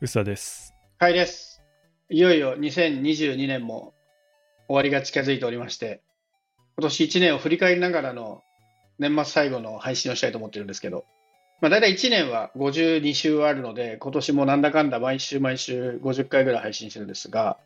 [0.00, 0.76] うさです。
[1.00, 1.60] はいです。
[2.08, 3.94] いよいよ2022年も
[4.68, 6.02] 終わりが近づいておりまして、
[6.76, 8.42] 今年1年を振り返りながらの
[9.00, 11.04] 年末最後の配信をしたいと思ってるんですけど、
[11.60, 17.58] まあ、大体1年は52週あるので、今年もなんだかんだ毎週毎週50回ぐらい配信してるんですが、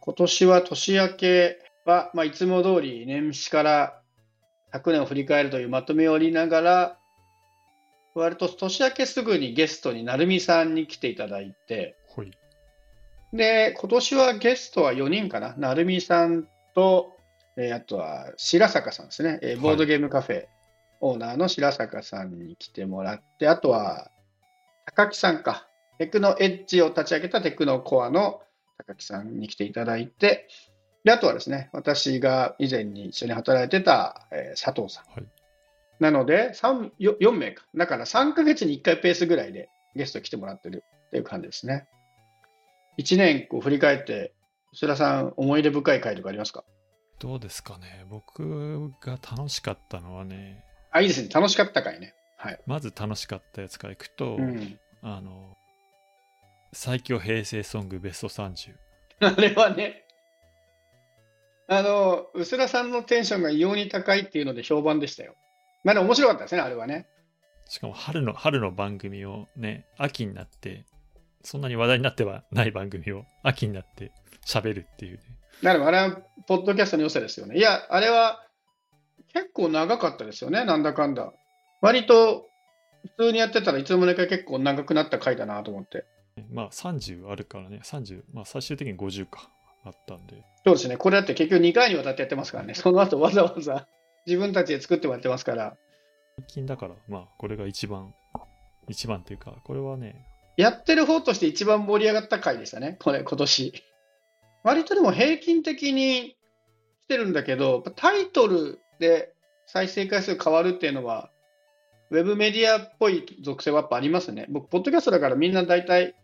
[0.00, 4.02] 今年は年明けは、まあ、いつも通り年始から
[4.74, 6.98] 100年を振り返るというまとめを折りながら、
[8.14, 12.30] 割と年明けすぐにゲストに成美さんに来ていただいて、ほい。
[13.32, 15.54] で、今年はゲストは4人かな。
[15.56, 17.16] 成美さんと、
[17.56, 19.38] えーあとは白坂さんですね。
[19.42, 20.46] えーボードゲームカフェ
[21.00, 24.10] オーナーの白坂さんに来てもらって、あとは
[24.86, 25.68] 高木さんか。
[25.98, 28.40] テクノエッジを立ち上げたテクノコアの
[28.86, 30.48] 高木さんに来ていただいて、
[31.04, 35.04] で、あとはですね、私が以前に一緒に働いてた、えー佐藤さん。
[35.12, 35.41] はい。
[36.02, 37.64] なので、3、よ4名か。
[37.76, 41.86] だから3ヶ月に1回ペースぐらいでゲスト来てもらってるっていう感じですね。
[42.98, 44.34] 1年こう振り返って、
[44.74, 46.64] 須田さん、思い出深い回とかありますか？
[47.20, 48.04] どうですかね。
[48.10, 51.28] 僕が楽しかったのはね、あ、いいですね。
[51.28, 52.14] 楽しかった回ね。
[52.36, 52.60] はい。
[52.66, 54.78] まず楽しかったやつからいくと、うん。
[55.02, 55.56] あの、
[56.72, 58.74] 最強平成ソングベスト30。
[59.20, 60.04] あれはね、
[61.68, 65.36] あの、薄田さんのテンションが異様に高いっていうので評判でしたよ。
[65.84, 67.06] まあでも面白かったですね、あれはね。
[67.68, 70.84] しかも春の、春の番組をね、秋になって、
[71.42, 74.12] そんなに話題になってはない番組を秋になって
[74.46, 75.22] 喋るっていうね。
[75.62, 77.56] だからあれは、ポッドキャストの良さですよね。
[77.56, 78.46] いや、あれは
[79.32, 81.32] 結構長かったですよね、なんだかんだ。
[81.80, 82.48] 割と
[83.16, 86.04] 普通にやってたらいつの間にか結構長くなった回だなと思って。
[86.50, 89.50] まあ30あるからね、30、まあ最終的に50か、
[89.84, 90.36] あったんで。
[90.64, 93.88] そうですね、これだって結局2回にわたってやってますからね、その後わざわざ
[94.26, 95.76] 自分たちで作ってもらってますから、
[96.38, 98.14] 最近だから、まあこれが一番、
[98.88, 103.72] 一番っていうか、これはね、やってる方として一番盛り上がった回でしたね、これ、今年。
[104.64, 106.36] 割とでも平均的に
[107.02, 109.32] 来てるんだけど、タイトルで
[109.66, 111.30] 再生回数変わるっていうのは、
[112.10, 114.46] ウェブメディアっぽい属性はやっぱありますね。
[114.50, 116.14] 僕、ポッドキャストだからみんな大体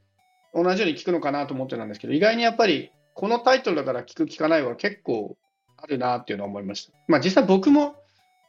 [0.54, 5.36] 同じように聞くのかなと思ってたんですけど、意外にやっぱりこのタイトルだから聞く聞かないは結構
[5.80, 6.92] あるなっていうのは思いました。
[7.06, 7.94] まあ実際僕も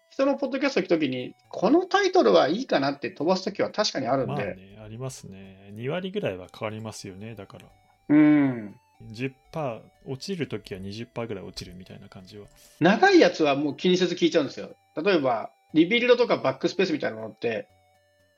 [0.09, 5.72] 人のポッドキャスト聞くときに、このタイトルはいいかなって飛ばすときは確かにあるんで、まあね、ありますね。
[5.75, 7.66] 2割ぐらいは変わりますよね、だから。
[8.09, 8.75] うん。
[9.13, 12.47] 10%、落ちるときは20%ぐらい落ちるみたいな感じは。
[12.79, 14.75] 長いやつはもう気にせず聞いちゃうんですよ。
[15.01, 17.68] 例えば、リビルドとかバックスペースみたいなものって、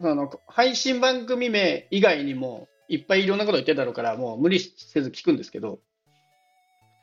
[0.01, 5.79] その配信番組名以外にもいっぱいいろんなこと言ってるだろうから、もう無理せず聞くんですけど、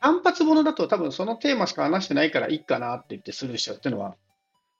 [0.01, 4.15] 単発ものだと多分そのテーマしか話してないからいいかなって言ってスルーしちゃうっていうのは、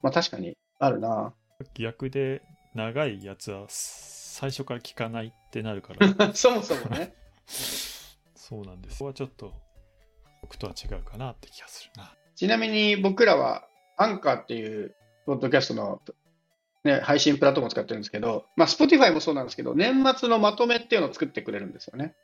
[0.02, 1.34] まあ確かにあるな。
[1.74, 2.42] 逆で
[2.74, 7.14] 長いやつは最初から聞かないってなるから、 そもそもね。
[8.34, 8.98] そうなんです。
[8.98, 9.52] ここはちょっと
[10.42, 12.14] 僕とは違うかなって気がするな。
[12.34, 13.66] ちなみに僕らは
[13.96, 14.94] アンカーっていう
[15.26, 16.00] ポッドキャストの、
[16.84, 22.14] ね、配信プラットフォームを使ってるんですけど、まあ、Spotify もそうなんですけど、年末のまとめっていうのを作ってくれるんですよね。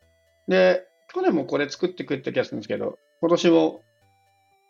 [0.49, 3.83] で、去年もこれ作ってくれた気がするんですけど、今年も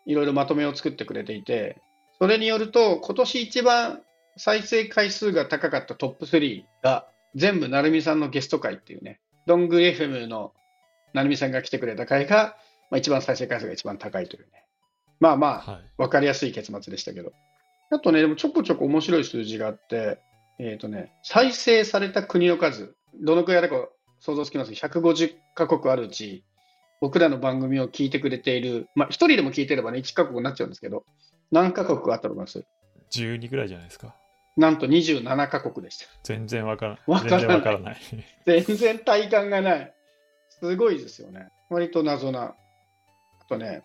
[0.05, 1.81] いろいろまとめを作ってくれていて、
[2.19, 4.01] それによると、今年一番
[4.37, 10.53] 再生回数が高かったトップ3が、全部成美さんのゲスト回っていうね、どんぐり FM の
[11.13, 12.57] 成美さんが来てくれた回が、
[12.89, 14.65] まあ、一番再生回数が一番高いというね。
[15.19, 15.81] まあまあ、はい。
[15.97, 17.33] わかりやすい結末でしたけど。
[17.91, 20.19] あとね、でもちょこちょこ面白い数字があって、
[20.59, 23.87] えっ、とね、再生された国の数、どのくらいだか
[24.19, 26.43] 想像つきます ?150 カ国あるうち、
[26.99, 31.05] 僕らの番組を聞いてくれている、まあ、一人でも聞いてればね、1カ国になっちゃうんですけど、
[31.51, 32.65] 何カ国あったと思います
[33.11, 34.15] ？12ぐらいじゃないですか。
[34.57, 36.05] なんと27カ国でした。
[36.23, 37.97] 全然わからわからない全然わからない。
[38.45, 39.93] 全然体感がない。
[40.49, 41.49] すごいですよね。
[41.69, 42.41] 割と謎な。
[42.43, 42.55] あ
[43.47, 43.83] とね、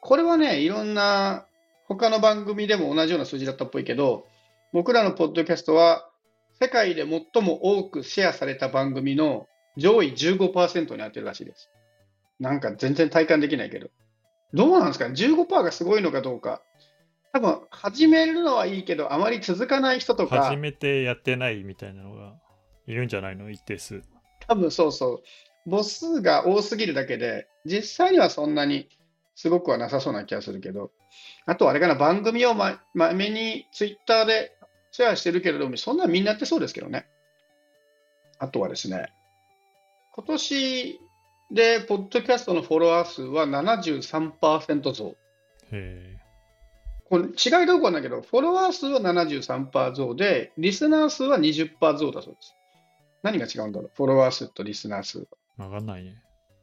[0.00, 1.46] これはね、いろんな
[1.86, 4.26] 他の番組でも同じような数字だったっぽいけど、
[4.72, 6.08] 僕らのポッドキャストは
[6.60, 11.70] 世界で最も多くシェアされた番組の上位15%になってるらしいです。
[12.40, 13.88] なんか全然体感できないけど。
[14.52, 16.62] どうなんですかね ?15% がすごいのかどうか。
[17.32, 20.44] 多分、始めるのはいいけど、あまり続かない人とか。
[20.44, 22.34] 初めてやってないみたいなのが
[22.86, 23.50] いるんじゃないの？
[23.50, 24.02] 一定数。
[24.46, 25.22] 多分そうそ
[25.66, 25.70] う。
[25.70, 28.88] 母数が多すぎるだけで、実際にはそんなに
[29.34, 30.92] すごくはなさそうな気がするけど、
[31.46, 34.56] あとあれかな、番組をま、まめにツイッターで
[34.92, 37.06] シェアしてるけれども、そんなみんなやってそうですけどね。
[38.38, 39.08] あとはですね、
[40.16, 41.00] 今年
[41.50, 45.16] で、ポッドキャストのフォロワー数は73%増。
[45.72, 46.16] へ
[47.06, 52.54] これ違いどころなんだけど、フォロワー数は73%増で、リスナー数は20%増だそうです。
[53.22, 53.90] 何が違うんだろう？
[53.94, 55.26] フォロワー数とリスナー数。
[55.56, 56.16] わかんないね。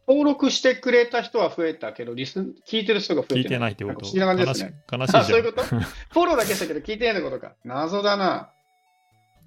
[0.07, 3.99] 登録してくれた人は増えたけど、リス聞いてる人が増えて聞いてないってこと？
[3.99, 4.73] 不思議な感じですね。
[4.87, 5.23] あ、悲しいじゃ。
[5.23, 5.63] そうんいうこと？
[5.63, 7.53] フォローだけしたけど聞いてないってことか。
[7.63, 8.51] 謎だな。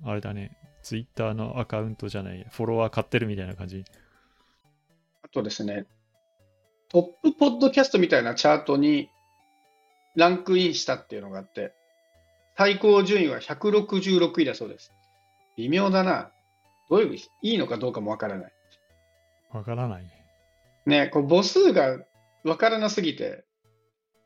[0.05, 0.57] あれだね。
[0.85, 3.85] ツイッターのアカウントじゃない、フォロワー買ってるみたいな感じ？
[5.23, 5.87] あとですね、
[6.91, 7.03] トッ
[7.33, 9.09] プポッドキャストみたいなチャートに
[10.15, 11.73] ランクインしたっていうのがあって、
[12.57, 14.93] 最高順位は166位だそうです。
[15.57, 16.31] 微妙だな。
[16.91, 18.53] どういう、いいのかどうかもわからない。
[19.51, 20.11] わからないね。
[20.87, 21.99] ね、こう母数が
[22.45, 23.45] わからなすぎて、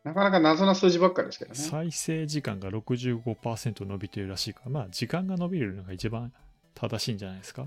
[0.04, 1.56] なかなか謎な数字ばっかりですけどね。
[1.56, 6.32] 再生時間が65%伸びてるらしいから、まあ、時間が伸びるのが一番
[6.80, 7.66] 正しいんじゃないですか？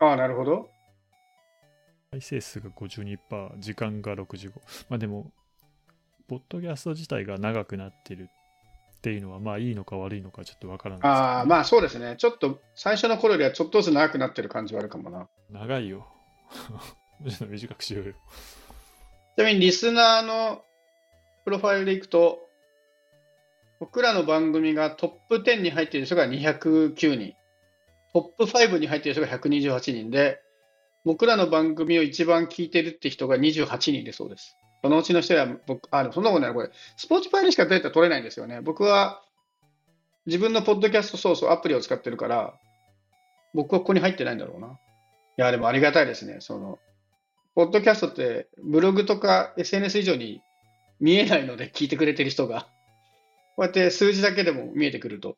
[0.00, 0.68] ああ、なるほど。
[2.10, 4.50] 再生数が52%、時間が65。
[4.88, 5.30] まあでも、
[6.28, 12.16] ポッドキャスト自体が長くなってるっていうのは、まあいいのか悪いのかちょっとわからないですね、ああ、まあそうですね。
[12.18, 15.28] ちょっと最初の頃よりはちょっとずつ長くなってる感じはあるかもな。
[15.50, 16.06] 長いよ。
[17.24, 18.12] ちょっと短くしようよ。
[19.36, 20.62] ちなみにリスナーの
[21.44, 22.40] プロファイルでいくと、
[23.80, 27.34] 僕らの番組がトップ10に入っている人が209人、
[28.12, 30.40] トップ5に入っている人が128人で、
[31.04, 34.56] 僕らの番組を一番聞いてるって人が28人でそうです。
[34.82, 38.60] そのうちの人は僕、あ、でもそんなことない、これ、スポーツファイルしかデータ取れないんですよね。
[38.60, 39.22] 僕は
[40.26, 42.54] 自分のポッドキャストソース、アプリを使ってるから、
[43.54, 44.68] 僕はここに入ってないんだろうな。
[44.68, 44.70] い
[45.36, 46.36] や、でもありがたいですね。
[46.40, 46.78] その、
[47.54, 50.40] ポッドキャストってブログとか SNS 以上に
[51.00, 52.68] 見えないので聞いてくれてる人が、
[53.56, 55.36] こうやって数字だけでも見えてくると、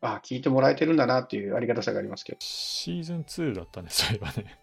[0.00, 2.38] あ聞いてもらえてるんだなっていうありがたさがありますけど。
[2.40, 4.58] シーズン2だったね、 そういえばね。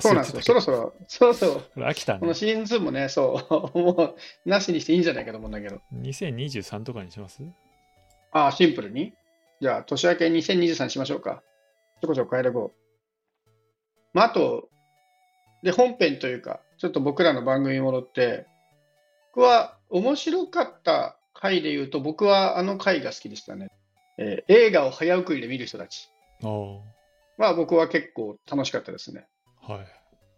[0.00, 0.42] そうなんですよ。
[0.42, 2.34] そろそろ、そろそろ、飽きたねこの。
[2.34, 5.80] シーズン2もね、そう、もう、なしにしていいんじゃないかと思うんだけど。
[5.94, 7.42] 2023とかにします？
[8.32, 9.14] あシンプルに
[9.60, 11.42] じゃあ、年明け2023にしましょうか。
[12.02, 13.48] ちょこちょこ変えていこう。
[14.12, 14.68] まあ、あと、
[15.62, 18.46] で、本編というか、ちょっと僕らの番組に戻って、
[19.34, 23.68] 僕は面白かった回で言うと、僕はあの回が好きでしたね。
[24.18, 26.10] えー映画を早送りで見る人たち
[26.42, 29.26] は僕は結構楽しかったですね。
[29.60, 29.86] はい。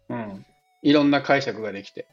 [0.09, 0.45] うん。
[0.81, 2.07] いろんな解釈ができて。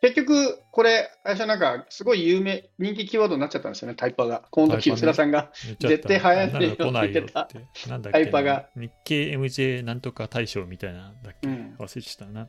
[0.00, 4.44] 結局、これ、最初なんか、すごい有名、人気キーワードになっちゃったんですよね、タイパが。
[4.50, 5.50] 今度、タイパね木浦さんが。
[5.80, 7.88] 絶対流行んねえよって言ってって。
[7.88, 12.48] なんだっ タけイパが日経 MJ なんとか大賞みたいな、だっけ、うん忘れちゃったな。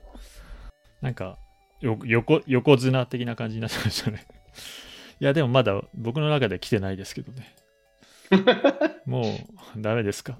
[1.01, 1.37] なんか、
[1.79, 4.25] よ横、横綱的な感じになってましたね。
[5.21, 7.55] いや、でもまだ僕の中では来てないですけどね。
[9.05, 9.21] も
[9.77, 10.39] う、ダメですか？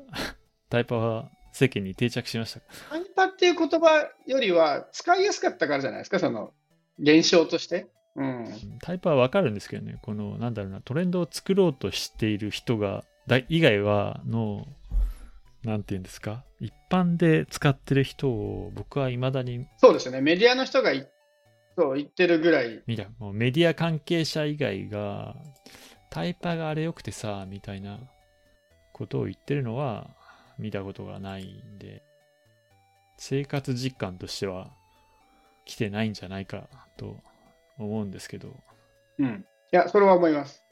[0.70, 2.66] タイパは世間に定着しましたか？
[2.90, 6.54] タイパっていう言葉よりは、使いやすかったからじゃないですか、その、
[7.00, 7.88] 現象として？
[8.16, 8.46] うん。
[8.82, 14.66] タイパはわかるんですけどね、この、なんだろうな、トレンドを作ろうとしている人が、だ以外は、の、
[15.64, 21.10] なんていうんですか、一般で使ってる人を僕は未だにそうですね、メディアの人がい
[21.78, 25.36] そう言ってるぐらい、見た、もうメディア関係者以外が、
[26.16, 28.00] タイパがあれ良くてさ、みたいな
[28.94, 30.12] ことを言ってるのは
[30.58, 32.04] 見たことがないんで、
[33.18, 34.72] 生活実感としては
[35.66, 37.20] 来てないんじゃないかと
[37.78, 38.56] 思うんですけど、
[39.20, 39.46] うん。
[39.74, 40.64] いや、それは思います。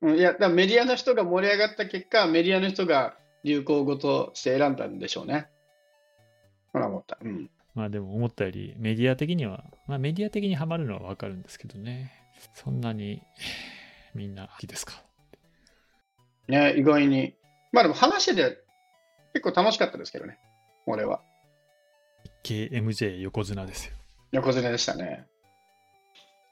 [0.00, 3.14] うん、いや、だメディアの人が盛り上がった結果、メディアの人が
[3.44, 5.48] 流行語として選んだんでしょうね。
[6.72, 7.18] ほら、思った。
[7.20, 7.50] うん。
[7.74, 12.10] まあでも思ったよりメディア的には、まあメディア的にはまるのはわかるんですけどね。
[12.54, 13.22] そんなに
[14.18, 15.02] みんな好きですか？
[16.48, 17.34] ね、意外に。
[17.72, 18.58] まあでも話してて
[19.32, 20.38] 結構楽しかったですけどね、
[20.86, 21.20] 俺は。
[22.44, 23.92] KMJ 横綱ですよ。
[24.32, 25.26] 横綱でしたね。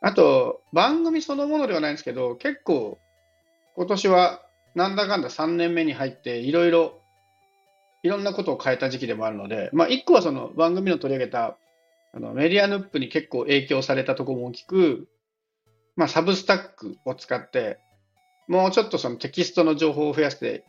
[0.01, 2.99] あと、番組そのものではないんですけど、結構、
[3.75, 4.43] 今年は
[4.75, 7.01] なんだかんだ3年目に入って、いろいろ、
[8.03, 11.57] いろんなことを変えた時期でもあるので、まあ、一個はその番組の取り上げた、
[12.13, 15.09] あのメディアヌップに結構影響されたところも大きく、
[15.97, 17.79] まあ、サブスタックを使って、
[18.49, 20.65] もうちょっとそのテキストの情報を増やして、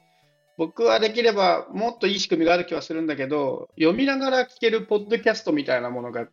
[0.57, 6.27] 僕はできればもっといい仕組みがある気はするんだけど、読みながら聞けるポッドキャストみたいなものが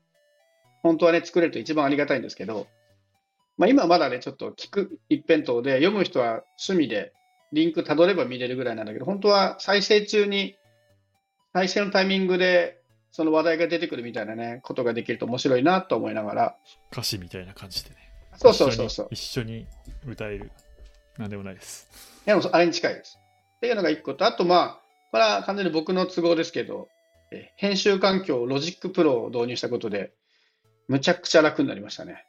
[0.84, 2.66] 本当はね、作れると一番ありがたいんですけど、
[3.56, 7.14] まあ、今まだね、ちょっと聞く一辺倒で、読む人は趣味で
[7.52, 10.56] リンクたどれば見れるぐらいなんだけど、本当は再生中に、
[11.54, 12.82] 再生のタイミングで
[13.12, 16.56] その話題が出てくるみたいなね、ことができると面白いなと思いながら、
[16.92, 18.03] 歌詞みたいな感じでね。
[18.36, 19.08] そうそうそうそう。
[19.10, 19.66] 一緒に
[20.06, 20.50] 歌える。
[21.18, 21.88] なんでもないです。
[22.26, 23.18] でもあれに近いです。
[23.56, 26.88] っていうのが一個と、あとまあ、これは完全に僕の都合ですけど、
[27.32, 30.12] え編集環境、 Logic Pro を導入したことで、
[30.88, 32.24] むちゃくちゃ楽になりましたね。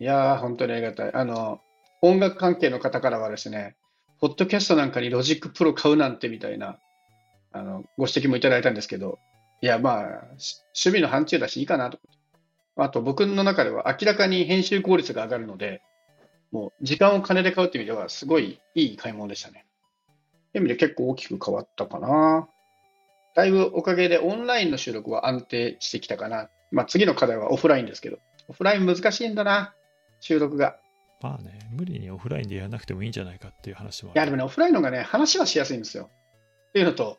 [0.00, 1.14] いやー、本当にありがたい。
[1.14, 1.60] あの、
[2.00, 3.76] 音楽関係の方からはですね、
[4.20, 6.78] ポッドキャストなんかに Logic Pro 買うなんてみたいな
[7.52, 9.18] あの、ご指摘もいただいたんですけど、
[9.60, 11.98] いや、まあ、し趣味の範疇だしいいかなと。
[12.84, 15.82] あと、僕の中では明らかに編集効率が上がるので、
[16.52, 19.66] もう時間を金で買うっていう意味では、すごいいい買い物でしたね。
[20.06, 20.12] そ
[20.54, 22.48] ういう意味で結構大きく変わったかな。
[23.34, 26.48] だいぶおかげでオンラインの収録は安定してきたかな。
[26.70, 28.18] まあ次の課題はオフラインですけど、
[28.48, 29.74] オフライン難しいんだな、
[30.20, 30.78] 収録が。
[31.20, 36.10] まあね、無理にオフラインでやらなくてもいいんじゃないかっていう話もあいや、でもね、オフラインの方がね、話はしやすいんですよ。
[36.68, 37.18] っていうのと、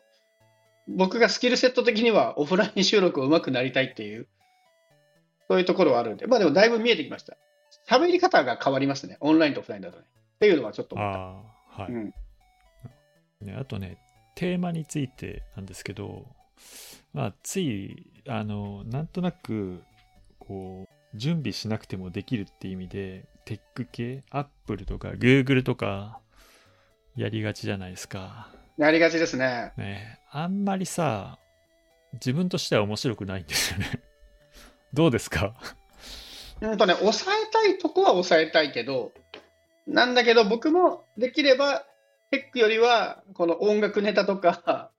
[0.88, 4.26] 僕がスキルセット的にはオフライン収録を上手くなりたいっていう、
[5.50, 7.36] そういうところはあるんで、まあでもだいぶ見えてきました。
[7.88, 10.04] 喋り方が変わりますね、オンラインとオフラインだとね。
[10.36, 11.18] っていうのはちょっと思った。
[11.18, 11.22] あ
[11.76, 12.14] あ、はい、うん。
[13.40, 13.56] ね。
[13.58, 13.98] あとね、
[14.36, 16.24] テーマについてなんですけど、
[17.12, 19.82] まあ、つい、あの、なんとなく、
[20.38, 26.20] こう、準備しなくてもできるっていう意味で、テック系、アップルとか、グーグルとか、
[27.16, 28.52] やりがちじゃないですか。
[28.78, 29.72] やりがちですね。
[29.76, 31.40] ねあんまりさ、
[32.12, 34.00] 自分としては面白くないんですよね。
[34.92, 35.54] どうですか？
[36.60, 39.12] うんとね、抑えたいとこは抑えたいけど、
[39.86, 41.86] なんだけど僕もできれば、
[42.30, 44.90] テックよりは、この音楽ネタとか、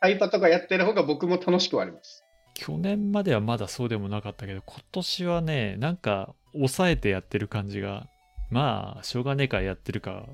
[0.00, 2.22] タイパとかやってる方が僕も楽しくはあります。
[2.54, 8.06] 去年まではまだそうでもなかったけど、今年はね、なんか抑えてやってる感じが、
[8.50, 10.26] まあ、しょうがねえからやってるか、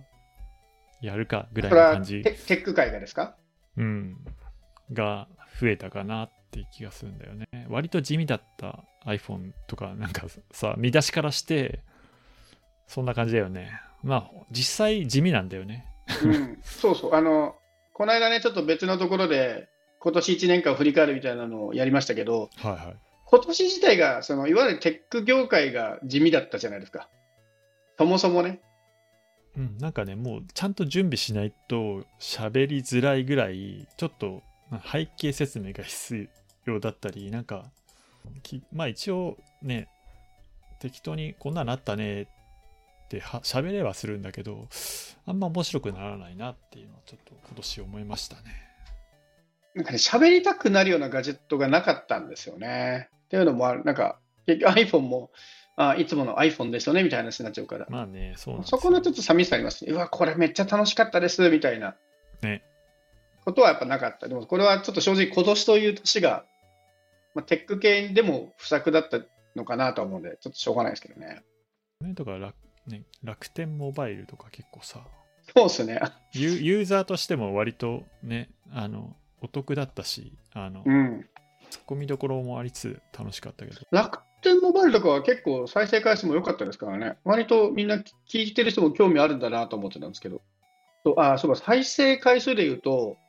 [1.01, 2.23] やるかぐらいの感じ。
[2.23, 3.37] テ、テック界がですか？
[3.77, 4.17] うん、
[4.93, 5.27] が
[5.61, 6.25] 増えたかな。
[6.25, 7.47] っていう気がするんだよね。
[7.69, 11.81] 割と地味だった iPhone とか、なんかさ、見出しからして、
[12.87, 13.81] そんな感じだよね。
[14.03, 15.87] まあ、実際地味なんだよね。
[16.25, 17.15] うん、そうそう。
[17.15, 17.57] あの、
[17.95, 19.69] この間ね、ちょっと別のところで、
[19.99, 22.97] 今年1年間を振り返るみたいなのをやりましたけど、はいはい。
[23.25, 27.09] 今年自体が、その、いわゆるテック業界が地味だったじゃないですか。
[27.97, 28.61] そもそもね。
[29.57, 36.15] うん、なんかね、もうちゃんと準備しないと喋りづらいぐらい、ちょっとまあ背景説明が必
[36.67, 37.65] 要だったり、なんか、
[38.43, 39.89] きまあ一応ね、
[40.81, 42.27] 適当にこんなのあったねっ
[43.09, 44.69] ては喋れはするんだけど、
[45.27, 48.43] あんま面白くならないなっていうのはちょっと今年思いましたね。
[49.75, 53.09] なんかね、喋りたくなるようなガジェットがなかったんですよね。
[53.27, 55.31] っていうのもある、なんか、結局 iPhone も、
[55.77, 57.87] あいつもの iPhone ですよねみたいな話になっちゃうから。
[57.89, 59.93] まあね、そうそこのちょっと寂しさありますね。
[59.93, 61.97] うわ、これめっちゃ楽しかったですみたいな
[62.43, 62.63] ね。
[63.45, 64.29] ことはやっぱなかった。
[64.29, 66.45] でもこれはちょっと正直今年という年が、
[67.35, 69.21] まあ、テック系でも不作だった
[69.57, 71.43] のかなとは思うんで、ちょっとしょうがないですけどね。
[72.01, 72.55] ねとか楽,、
[72.87, 75.07] ね、楽天モバイルとか結構さ
[75.57, 76.01] そうですね。
[76.33, 81.27] ユ、ユーザーとしても割とね、あの、お得だったし、あの、うん。
[81.71, 83.81] ツッコミどころもありつつ楽しかったけど。
[83.91, 87.17] 楽天モバイルとかは結構再生回数も良かったですからね。
[87.25, 87.97] 割とみんな
[88.29, 90.43] 聞いてる人も興味あるんだなと思ってたんですけど。
[91.17, 93.22] あそうか、再生回数で言うと、まあ、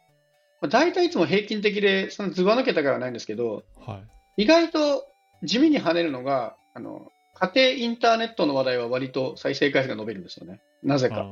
[0.70, 4.01] 大体いつも平均的で、そのずば抜けたからはないんですけど、は
[4.38, 4.43] い。
[4.43, 5.08] 意外と
[5.43, 10.62] 地味に跳ねるのが、あの、家庭インターネットの話題は割と再生回数が伸びるんですよね。
[10.84, 11.27] なぜか。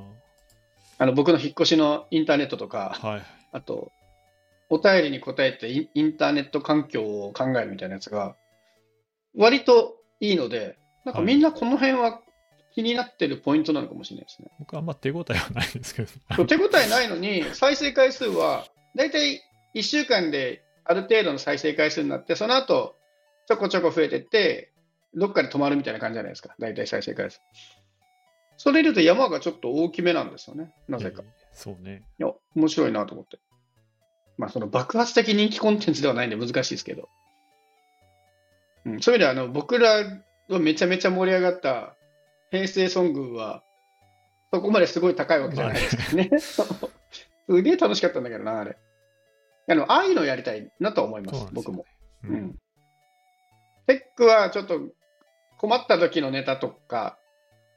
[0.97, 3.23] あの、僕の引っ越しのインターネットとか、はい。
[3.51, 3.91] あと、
[4.69, 8.35] お便りに答えてインターネット環境を考えるみたいなやつが、
[9.35, 12.21] 割といいので、なんかみんなこの辺は
[12.73, 14.50] 気になってるポイントなのかもしれないですね。
[14.59, 16.45] 僕はあんま手応えはないですけど。
[16.45, 19.41] 手応えないのに、再生回数は、だいたい
[19.75, 22.95] 1週間である程度の再生回数になって、その後、
[23.48, 24.71] ちょこちょこ増えてって、
[25.13, 27.41] どっかで止まるみたいな感じじゃないですか、大体再生回数。
[28.57, 31.24] それで言うと山がちょっと大きめなんですよね、なぜか。
[31.53, 32.03] そうね。
[32.19, 33.39] いや、面白いなと思って。
[34.38, 37.10] まあ、その爆発的人気コンテンツではないんで難しいですけど。
[38.86, 40.03] うん、そういう意味では、あの、僕ら
[40.50, 41.95] はめちゃめちゃ盛り上がった
[42.51, 43.63] 平成ソングは、
[44.53, 46.29] そこまですごい高いわけじゃないですからね。
[47.50, 48.77] すげえ楽しかったんだけどな、あれ。
[49.69, 51.86] あの、ああいうのやりたいなとは思います、すよ僕も。
[52.24, 52.55] ううんん。
[53.88, 54.79] テックはちょっと
[55.57, 57.17] 困った時のネタとか、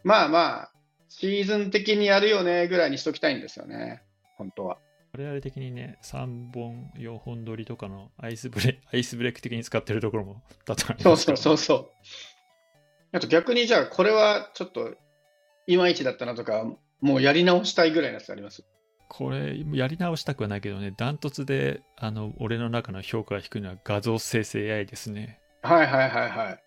[0.02, 0.71] まあまあ、
[1.09, 4.02] シーズン的にやるよねぐらいにしときたいんですよね、
[4.37, 4.78] 本当は。
[5.16, 11.90] 我々的にね、3本、4本撮りとかのアイスブレ アイスブレイク的に使ってるところも多々ありそうそうそうそう。
[13.12, 14.94] あと逆にじゃあ、これはちょっと
[15.68, 16.64] いまいちだったなとか、
[17.00, 18.64] もうやり直したいぐらいのやつあります？
[19.08, 25.40] これ、やり直したくはないけどね、ダントツで、あの、俺の中の評価が低いのは画像生成 AI ですね。
[25.62, 26.62] はいはいはいはい。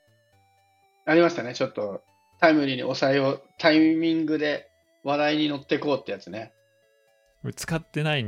[1.05, 2.03] ありましたね、ちょっと
[2.39, 4.69] タイムリーに抑えよう、タイミングで
[5.03, 6.53] 話題に乗ってこうってやつね。
[7.55, 8.25] 使ってない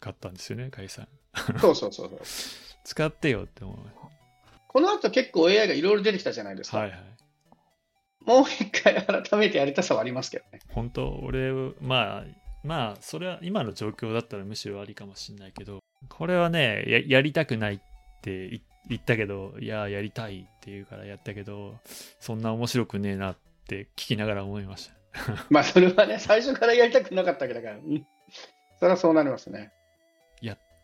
[0.00, 1.08] かったんですよね、カイさん。
[1.60, 2.20] そうそうそうそう。
[2.84, 3.76] 使ってよって思う。
[4.68, 6.78] この後結構 AI がいろいろ出てきたじゃないですか。
[6.78, 7.00] はいはい。
[8.24, 10.60] もう一回改めてやりたさはありますけどね。
[10.68, 12.24] 本当、俺、まあ、
[12.62, 17.80] まあ、それは今の状況だったらむしろありかもしれないけど、これはねや、やりたくないっ
[18.22, 21.78] て言言ったけど、いや、やりたいって言うからやったけど、
[22.18, 23.36] そんな面白くねえなっ
[23.68, 24.94] て聞きながら思いました。
[25.50, 27.76] まあ、それはね、最初からやりたくなかったわけだから。
[27.76, 28.06] うん
[28.78, 29.72] それはそうなりますね。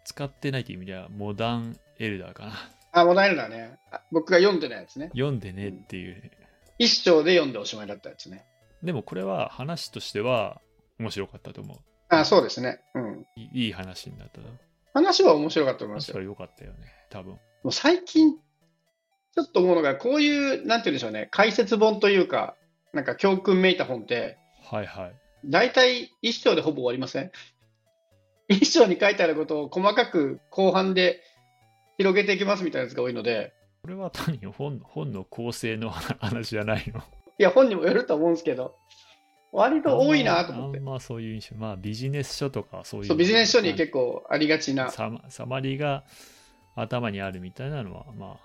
[0.07, 2.53] 使ってないという意味では、モダンエルダーかな。
[2.93, 3.77] あ、モダンエルダーね。
[3.91, 5.09] あ僕が読んでないやつね。
[5.09, 6.31] 読んでねっていうね。
[6.79, 8.47] 一章で読んでおしまいだったやつね。
[8.85, 10.61] でもこれは話としては
[10.99, 11.79] 面白かったと思う。
[12.09, 12.81] あ、そうですね。
[12.95, 13.27] うん。
[13.37, 14.49] いいい話になったと。
[14.95, 16.15] 話は面白かったと思いますよ。
[16.15, 16.79] 話は良かったよね、
[17.11, 17.33] 多分。
[17.33, 22.57] もう最近、ちょっと思うのが、こういう、なんて言うんでしょうね、解説本というか、
[22.93, 24.39] なんか教訓めいた本って、
[24.71, 25.15] はいはい。
[25.45, 27.31] 大体一章でほぼ終わりません？
[28.49, 31.21] 一章に書いてあることを細かく後半で
[31.99, 37.01] 広げていきますみたいなやつが多いので、これは単に本本の構成の話じゃないの？
[37.39, 38.75] いや、本にもよると思うんですけど、
[39.57, 40.81] 割と多いなと思って。
[40.81, 41.57] まあそういう印象。
[41.57, 43.07] まあビジネス書とかそういう。
[43.07, 44.91] そうビジネス書に結構ありがちな。
[44.91, 45.11] サ
[45.47, 46.05] マリーが
[46.75, 48.39] 頭にあるみたいなのは、ま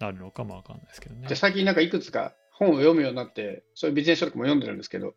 [0.00, 1.34] あ、あるのかもわかんないですけどねで。
[1.34, 5.14] 最近なんかいくつか本を読むようになって、そういうビジネス書とかも読んでるんですけど、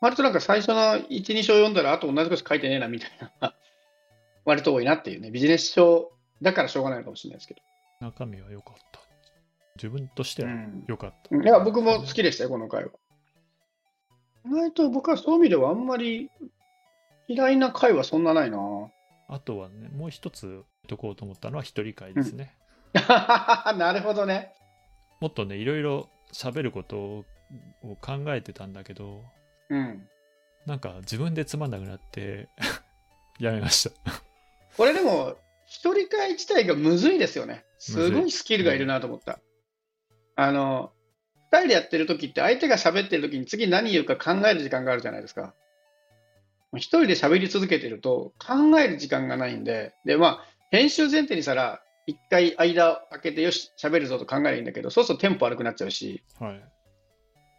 [0.00, 3.10] 割となんか最初の1、2章読んだら、あと同じこと書いてねえなみたい
[3.40, 3.52] な、
[4.46, 7.60] 割と多いなっていうね、ビジネス書だからしょうがないのかもしれないですけど。
[8.00, 9.00] 中身は良かった。
[9.76, 11.36] 自分としてはうん良かった。
[11.36, 12.90] いや、僕も好きでしたよ、この回は。
[14.46, 16.30] 意外と僕はそういう意味ではあんまり
[17.28, 18.58] 嫌いな回はそんなないな。
[19.28, 22.56] あとはね、もう一つ言っとこうと思ったのは一人会ですね。
[22.94, 24.52] なるほどね。
[25.20, 27.24] もっとね、いろいろ喋ることを
[27.82, 29.24] を考えてたんだけど、
[29.68, 30.06] うん。
[30.66, 32.48] なんか自分でつまんなくなって
[33.40, 34.22] やめました。
[34.76, 37.64] これでも、一人会自体がむずいですよね。
[37.78, 39.40] すごいスキルがいるなと思った。
[40.36, 40.99] あの、二
[41.58, 45.54] 人でやってる時って相手が喋ってる時に次何言うか考える時間があるじゃないですか。
[46.76, 56.64] 一人で喋り続けてると考える時間がないんで、で、まあ、編集前提にしたら、一回間開けてよし、喋るぞと考えればいいんだけど、そうするとテンポ悪くなっちゃうし、はい。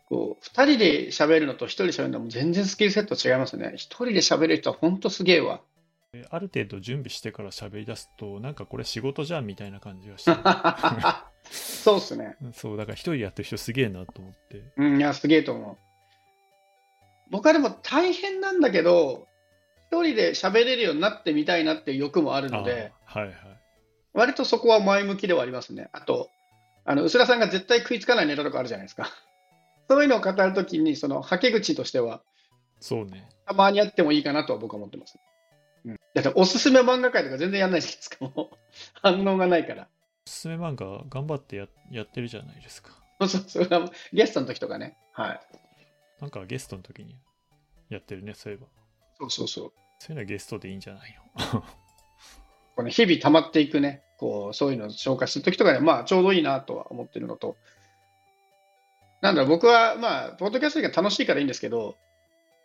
[0.08, 3.74] こう、二人で喋るのと一人で喋るのも全然スキルセット違いますね。
[3.76, 5.62] 一人で喋る人は本当すげえわ。
[6.14, 10.32] である程度準備してから喋り出すと、なんかこれ仕事じゃんみたいな感じがして。
[11.52, 12.38] そうっすね。
[12.54, 14.64] そう、だから一人でやってる人すげえなと思って。
[14.78, 15.78] うん、いや、すげえと思う。
[17.30, 19.28] 僕はでも大変なんだけど、
[19.92, 23.36] 一人で喋れるようになってみたいなっていう欲もあるので、あはいはい。
[24.14, 25.90] 割とそこは前向きではありますね。
[25.92, 26.30] あと、
[26.86, 29.10] あの、薄田さんが絶対食いつかないネタとかあるじゃないですか。
[29.90, 32.22] そういうのを語るときに、その、はけ口としては、
[32.80, 33.30] そうね。
[33.46, 35.20] たまにあってもいいかなとは僕は思ってます。
[35.86, 36.00] うん。
[36.14, 38.58] だって、おすすめ漫画界とか全然やんないじゃないですか、もう。
[39.02, 39.88] 反応がないから。
[40.32, 42.92] おすすめ漫画頑張ってややってるじゃないですか。
[43.20, 44.96] そうそう、それはゲストの時とかね。
[45.12, 45.40] はい。
[46.22, 47.18] なんかゲストの時に
[47.90, 48.68] やってるね、そういえば。
[49.20, 49.74] そうそうそう。
[50.00, 51.20] そういうのはゲストでいいんじゃない
[51.54, 51.64] の？
[52.78, 57.58] この日々溜まっていくね、こう、そういうのを紹介するときとかには、まあ、ちょうどいいなとは思ってるのと、
[59.22, 61.98] なんだろう、僕は、まあ、ポッドキャストが楽しいからいいんですけど、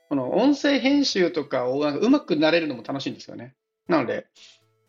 [0.09, 3.57] この音声編集とかをうまくなれるのも楽しいんですよね。
[3.88, 4.29] なので、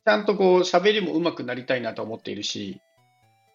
[0.08, 2.80] ちゃんとこう、喋りもうまくなりたいなと思っているし、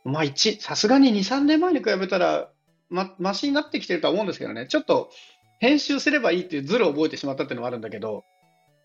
[0.04, 2.50] まあ、一、さすがに2、3年前に比べたら、
[2.90, 5.08] ま、マシになってきてるとは思うんですけどね、ちょっと、
[5.60, 8.24] 編集すればいいっていうズルを覚えてしまったっていうのはあるんだけど、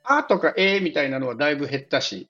[0.05, 2.29] あーとかえーみたいなのはだいぶ減ったし、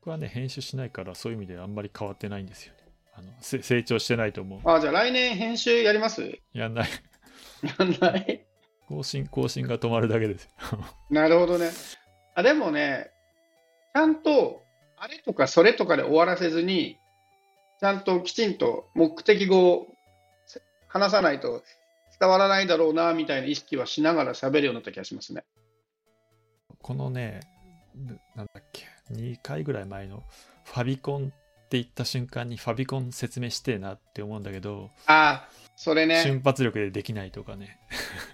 [0.00, 2.78] 僕はね、編集しないからそういう意味であんまり変わってないんですよね。
[3.14, 4.60] あのせ成長してないと思う。
[4.68, 6.40] あ、じゃあ来年編集やります？
[6.52, 6.88] やんない。
[7.78, 8.44] やんない
[8.88, 10.50] 更新、更新が止まるだけですよ。
[11.10, 11.70] なるほどね。
[12.34, 13.10] あ、でもね、
[13.96, 14.62] ちゃんと、
[14.98, 16.98] あれとかそれとかで終わらせずに、
[17.80, 19.86] ちゃんときちんと目的語を
[20.44, 21.62] せ話さないと
[22.20, 25.44] 伝わらないだろうな、みたいな意識はしながら喋るようになった気がしますね。
[26.82, 27.40] このね、
[27.94, 30.24] ななんだっけ、2回ぐらい前の
[30.64, 36.22] ファビコンって言った瞬間にファビコン説明してえなって思うんだけど、あ、それね。
[36.22, 37.80] 瞬発力でできないとかね。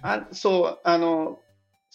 [0.01, 1.39] あ、そう、あの、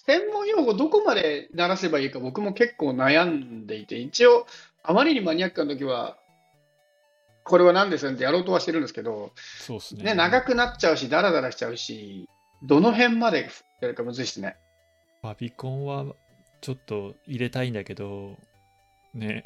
[0.09, 4.47] 専門用語どこまで鳴らせばいいか僕も結構悩んでいて、一応、
[4.83, 6.17] あまりにマニアックな時は、
[7.45, 10.05] これは何ですよってやろうとはしてるんですけど、そうっすね。
[10.05, 12.27] ね、長くなっちゃうし、ダラダラしちゃうし、
[12.63, 13.51] どの辺まで
[13.83, 14.57] やるかむずいですね。
[15.21, 16.07] ファビコンは
[16.63, 18.39] ちょっと入れたいんだけど、
[19.13, 19.43] ね。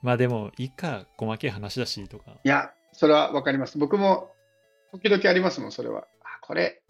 [0.00, 2.38] まあでも、いいか、細けい話だしとか。
[2.42, 3.76] いや、それはわかります。
[3.76, 4.32] 僕も
[4.92, 6.08] 時々ありますもん、それは。
[6.22, 6.80] あ、これ、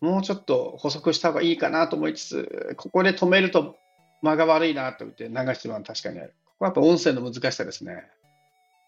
[0.00, 3.76] もうちょっと補足した方がいいかなと思いつつ、ここで止めると
[4.22, 6.34] 間が悪いなと思って流してるのは確かにある。
[6.44, 8.04] ここはやっぱ音声の難しさですね。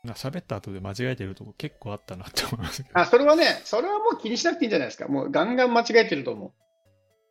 [0.05, 2.99] な喋った後で間違えてるとこ結構あったなって思いますけど。
[2.99, 5.09] あ、それはね、それはもう気にしなくていいんじゃないですか。
[5.09, 6.53] もうガンガン間違えてると思う。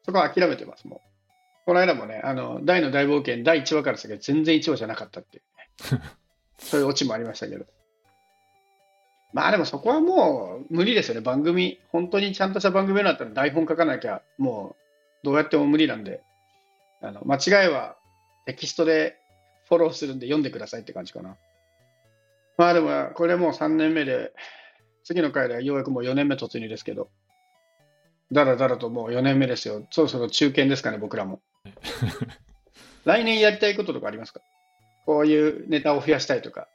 [0.05, 1.01] そこは諦めてます、も
[1.65, 6.01] この間もね、あの、大の大冒険第1話からですけど、全然1話じゃなかったっていうね。
[6.57, 7.65] そういうオチもありましたけど。
[9.33, 11.21] まあでもそこはもう無理ですよね。
[11.21, 14.75] 番組、本当にちゃんとした番組になったら台本書かなきゃ、も
[15.23, 16.21] うどうやっても無理なんで、
[17.01, 17.95] あの、間違いは
[18.45, 19.17] テキストで
[19.67, 21.37] フォローするんで読んでくださいって感じかな。
[22.57, 24.33] まあでも、これもう3年目で、
[25.03, 27.09] 次の回ではようやくもう4年目突入ですけど、
[28.31, 29.87] だらだらともう4年目ですよ。
[29.91, 31.41] そろそろ中堅ですかね、僕らも。
[33.05, 34.41] 来年やりたいこととかありますか？
[35.05, 36.67] こういうネタを増やしたいとか。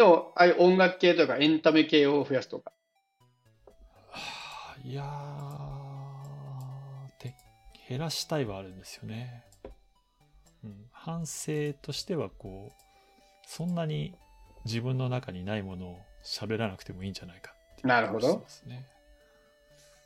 [0.00, 2.72] でも、ああいう音楽系とかエンタメ系を増やすとか。
[4.08, 7.34] はあいやーて
[7.86, 9.44] 減らしたいはあるんですよね。
[10.64, 12.82] うん、反省としてはこう
[13.46, 14.14] そんなに
[14.64, 18.42] 自分の中にないものを喋らなくてもいいんじゃないかっていうなるほど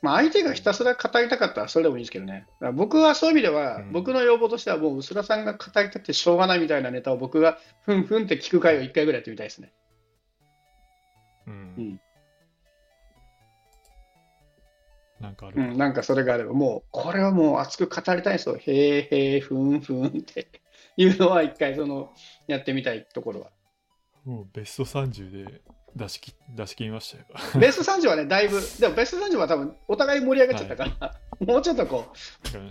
[0.01, 2.45] まあ、相手がひたすら語りたかったらそれでもいいですけどね。
[2.73, 9.71] 僕はそういう意味では、うん僕の要望としてはもう、薄田さんが語りたくてしょうがないみたいなネタを僕がふんふんって聞く回を1回ぐらいやってみたいですね。
[11.47, 12.01] うんうん
[15.19, 18.57] なんかあるかうん、なんかそれがあれば、もう、これはもう熱く語りたいんですよ。
[18.57, 20.47] へーへー、ふんふんって
[20.97, 22.13] いうのは一回その、
[22.47, 23.51] やってみたいところは。
[24.25, 25.61] もうベスト30で
[25.95, 27.25] 出しき出し切りましたよ。
[27.59, 32.11] ベスト30はね、だいぶ、でもベスト30は多分、お互い盛り上がっちゃったから、 もうちょっとこ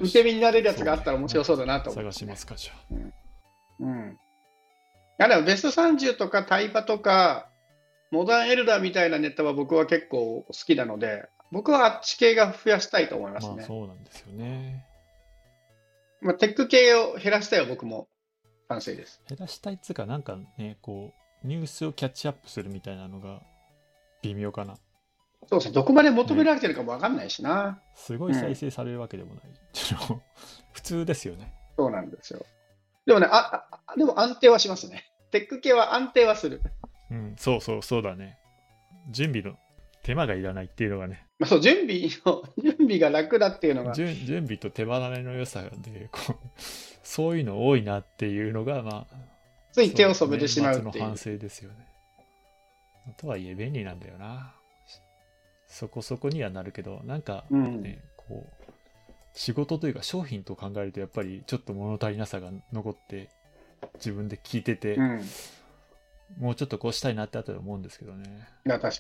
[0.01, 2.05] う、受け身になれるやつがあったら面白そうだなと思う。
[2.05, 2.95] 探しますかじゃあ。
[3.81, 4.19] うん。
[5.19, 7.49] あでもベスト30とかタイパとか、
[8.15, 13.57] モダンエルダーみたいなネタは僕は結構好きなので、僕はあっち系が増やしたいと思いますね。
[13.57, 14.87] まあそうなんですよね。
[16.21, 18.07] まあ、テック系を減らしたいは僕も
[18.69, 19.21] 賛成です。
[19.29, 23.43] 減らしたいっつうかなんかねこうニュースをキャッチアップするみたいなのが
[24.23, 24.77] 微妙かな。
[25.49, 25.75] そうですね。
[25.75, 27.83] どこまで求められてるかもわかんないしな。
[27.97, 29.45] すごい再生されるわけでもない。
[30.73, 31.53] 普通ですよね。
[31.77, 32.47] そうなんですよ。
[33.07, 35.05] でもね、あ、あでも安定はしますね。
[35.33, 36.63] テック系は安定はする。
[37.11, 38.39] うん、そうそうそうだね。
[39.11, 39.57] 準備の
[40.03, 46.37] 手間がいらないっていうのがね、まあ、そう、準備の、 準備が楽だっていうのが、準準備と手離れの良さでこう、
[47.03, 49.17] そういうの多いなっていうのが、まあ、
[49.73, 51.19] つい手を染めてしまうっていうの反。
[51.19, 51.87] 省ですよね。
[53.19, 54.55] とはいえ便利なんだよな。
[55.67, 57.83] そこそこにはなるけど、なんかうん。
[57.83, 58.65] ね、こう、
[59.35, 63.29] 仕事というか商品と考えるとやっぱりちょっと物足りなさが残って、
[63.97, 65.23] 自分で聞いてて、うん。
[66.39, 68.47] もうちょっとこうしたいなって後で思うんですけどね。
[68.65, 68.91] 確か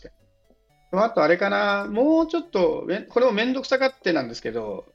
[0.92, 1.00] に。
[1.00, 4.86] あとあれかな、もうちょっと、めこれもめんどくさがってなんですけど、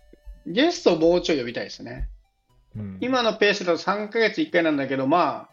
[0.46, 2.10] ゲストをもうちょい呼びたいですね。
[2.76, 5.50] うん、今のペースだと3ヶ月1回なんだけど、まあ、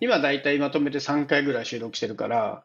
[0.00, 2.64] 今だいたいまとめて3回ぐらい収録してるから、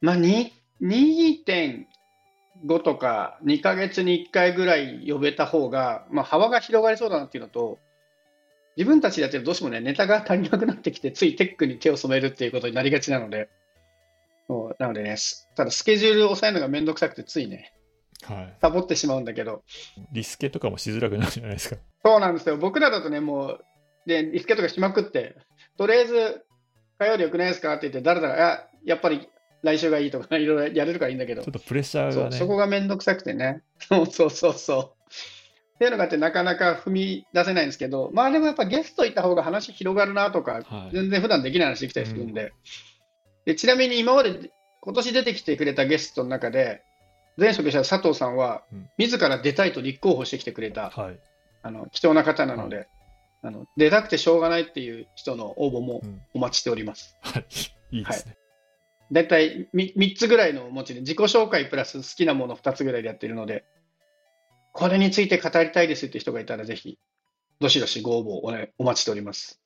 [0.00, 0.50] まあ、2
[0.80, 7.78] 2.5とか2ヶ月に1回ぐらい呼べた方が、まあ、幅が広がりそうだなっていうのと、
[8.80, 13.50] 自分たちでやってるとどうしてもね、ネタが足りなくなってきて、ついテックに手を染めるっていうことになりがちなので、
[14.46, 17.74] そうなのでね、すただスケジュールを抑えるのがめんどくさくて、ついね、
[18.24, 18.56] はい。
[18.62, 19.64] サボってしまうんだけど、
[20.12, 21.76] リスケとかもしづらくなるじゃないですか。
[22.02, 22.56] そうなんですよ。
[22.56, 23.64] 僕らだとね、もう、
[24.06, 25.36] で、リスケとかしまくって、
[25.76, 26.46] とりあえず、
[26.98, 29.28] 火曜日よくないですかって言って、だらだら、あ、やっぱり
[29.62, 32.36] 来週がいいとか、いろいろやれるからいいんだけどちょっ、とプレッシャーがね。
[32.38, 33.62] そこがめんどくさくてね。
[33.78, 35.10] そうそうそうそう。
[35.80, 42.52] っていうのがあって、なかなか踏み出せないんですけど、まあでもやっぱゲストいた方が話広がるなとか、はい全然普段できない話できたりするんで、
[43.46, 44.50] でちなみに今まで
[44.82, 46.82] 今年出てきてくれたゲストの中で、
[47.38, 51.18] 前職者佐藤さんはうん、自ら出たいと立候補してきてくれた、はい。
[51.62, 52.86] あの貴重な方なので、
[53.40, 56.20] あの出たくてしょうがないっていう人の応募もうん。
[56.34, 57.16] お待ちしております。
[57.22, 57.46] はい。
[57.96, 58.36] いいですね。
[59.12, 63.64] だいたい 3, つぐらいのお持ちで、自己紹介プラス好きなもの2つぐらいでやってるので、
[64.72, 66.98] これについて語りたいですって人がいたら、ぜひ、
[67.60, 69.60] どしどしご応募,、お待ちしております。